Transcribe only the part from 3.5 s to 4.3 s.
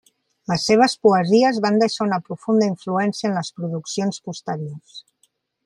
produccions